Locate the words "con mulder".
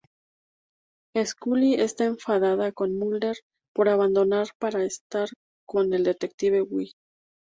2.71-3.37